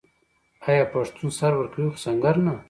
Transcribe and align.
آیا 0.67 0.83
پښتون 0.93 1.29
سر 1.39 1.51
ورکوي 1.59 1.87
خو 1.91 1.97
سنګر 2.05 2.35
نه؟ 2.45 2.53